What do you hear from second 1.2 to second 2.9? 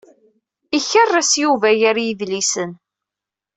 Yuba gar yidlisen.